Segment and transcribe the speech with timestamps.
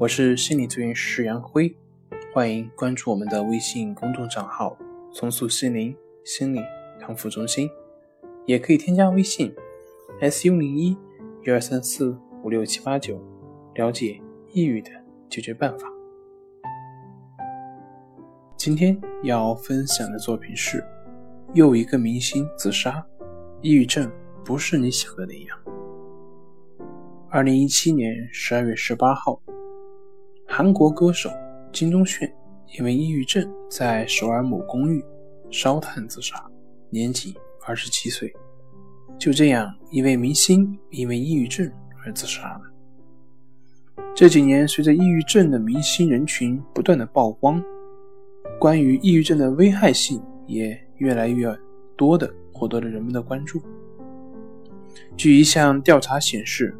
[0.00, 1.76] 我是心理咨询师杨辉。
[2.32, 4.74] 欢迎关注我们的微信公众账号
[5.12, 6.60] “重塑心灵心理
[6.98, 7.68] 康复中心”，
[8.46, 9.54] 也可以添加微信
[10.22, 10.96] “s u 零一
[11.44, 13.22] 一二三四五六七八九”
[13.76, 14.18] 了解
[14.52, 14.90] 抑郁的
[15.28, 15.86] 解决办法。
[18.56, 20.82] 今天要分享的作品是：
[21.52, 23.06] 又一个明星自杀，
[23.60, 24.10] 抑郁症
[24.46, 25.58] 不是你想的那样。
[27.28, 29.38] 二零一七年十二月十八号，
[30.52, 31.30] 韩国歌手。
[31.72, 32.28] 金钟铉
[32.76, 35.00] 因为抑郁症在首尔某公寓
[35.48, 36.44] 烧炭自杀，
[36.90, 37.32] 年仅
[37.64, 38.34] 二十七岁。
[39.16, 41.70] 就这样，一位明星因为抑郁症
[42.04, 42.62] 而自杀了。
[44.12, 47.62] 这几年，随着抑郁症的明星人群不断的曝光，
[48.58, 51.56] 关于抑郁症的危害性也越来越
[51.96, 53.62] 多的获得了人们的关注。
[55.16, 56.76] 据一项调查显示，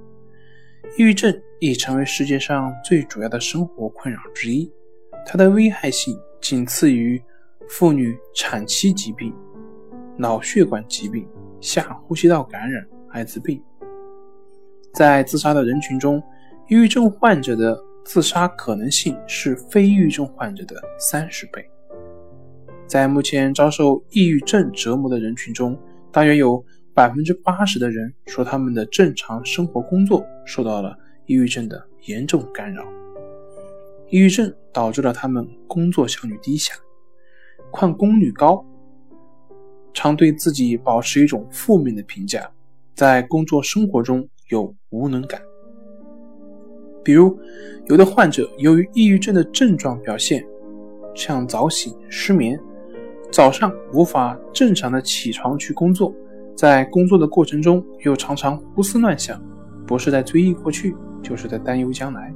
[0.98, 4.70] 抑郁症已成为世界上最主要的生活困扰之一。
[5.24, 7.22] 它的危害性仅次于
[7.68, 9.32] 妇女产期疾病、
[10.16, 11.26] 脑血管疾病、
[11.60, 13.62] 下呼吸道感染、艾滋病。
[14.92, 16.20] 在自杀的人群中，
[16.68, 21.64] 抑郁症患者的自杀可能性是非抑郁症患者的三十倍。
[22.88, 25.78] 在目前遭受抑郁症折磨的人群中，
[26.10, 26.62] 大约有
[27.00, 32.84] 百分之八十的人说他们的正常生活工作受到了抑郁症的严重干扰。
[34.10, 36.74] 抑郁症导致了他们工作效率低下，
[37.72, 38.62] 旷工率高，
[39.94, 42.46] 常对自己保持一种负面的评价，
[42.94, 45.40] 在工作生活中有无能感。
[47.02, 47.34] 比如，
[47.86, 50.46] 有的患者由于抑郁症的症状表现，
[51.14, 52.60] 像早醒、失眠，
[53.32, 56.14] 早上无法正常的起床去工作，
[56.60, 59.42] 在工作的过程中又常常胡思乱想，
[59.86, 62.30] 不是在追忆过去，就是在担忧将来。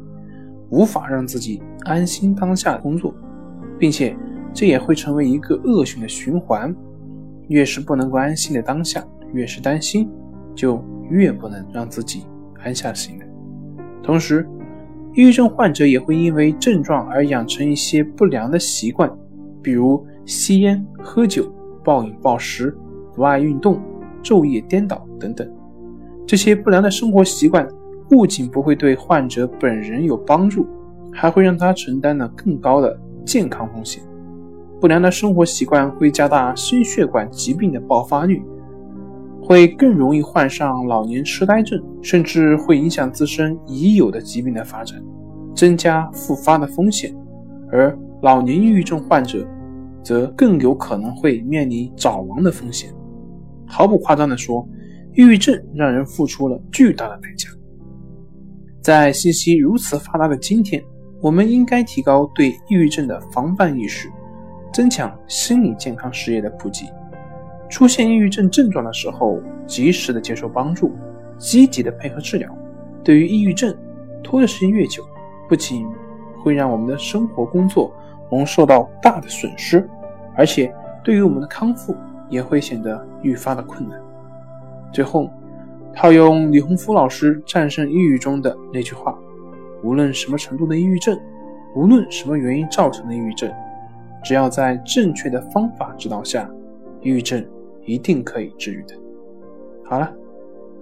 [0.71, 3.15] 无法让自己安心当下工作，
[3.79, 4.17] 并且
[4.55, 6.75] 这也会成为一个恶性的循环。
[7.49, 9.05] 越是不能够安心的当下，
[9.35, 10.09] 越是担心，
[10.55, 12.25] 就越不能让自己
[12.63, 13.27] 安下心来。
[14.03, 14.49] 同时，
[15.13, 19.15] 抑郁症患者也会因为症状而养成一些不良的习惯，
[19.61, 21.55] 比如吸烟、喝酒、
[21.85, 22.75] 暴饮暴食、
[23.15, 23.79] 不爱运动、
[24.25, 25.49] 昼夜颠倒等等。
[26.27, 27.69] 这些不良的生活习惯。
[28.07, 30.67] 不仅不会对患者本人有帮助，
[31.11, 34.03] 还会让他承担了更高的健康风险。
[34.79, 38.43] 不良的生活习惯会加大心血管疾病的爆发率，
[39.43, 45.03] 会更容易患上老年痴呆症，甚至会影响自身已有的疾病的发展，
[45.55, 47.13] 增加复发的风险。
[47.73, 49.49] 而老年抑郁症患者
[50.03, 52.93] 则更有可能会面临早亡的风险。
[53.75, 54.65] 毫不夸张地说，
[55.15, 57.49] 抑郁症让人付出了巨大的代价。
[58.81, 60.81] 在信息如此发达的今天，
[61.21, 64.09] 我们应该提高对抑郁症的防范意识，
[64.73, 66.87] 增强心理健康事业的普及。
[67.69, 70.93] 出现抑郁症症状的时候，及时的接受帮助，
[71.37, 72.57] 积极的配合治疗。
[73.03, 73.77] 对于抑郁症，
[74.23, 75.03] 拖的时间越久，
[75.49, 75.85] 不仅
[76.45, 77.93] 会让我们的生活工作
[78.31, 79.85] 蒙受到大的损失，
[80.37, 81.93] 而且对于我们的康复
[82.35, 83.99] 也会显得愈发的困难。
[84.93, 85.31] 最后。
[85.97, 89.17] 套用李洪福老师战胜抑郁中的那句话
[89.85, 91.17] ：“无论什么程度的抑郁症，
[91.77, 93.49] 无论什么原因造成的抑郁症，
[94.25, 96.51] 只要在正确的方法指导下，
[97.01, 97.47] 抑郁症
[97.85, 98.97] 一定可以治愈的。”
[99.87, 100.13] 好了，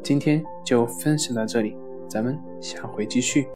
[0.02, 1.76] 今天就分享到这里，
[2.08, 3.46] 咱们下回继续。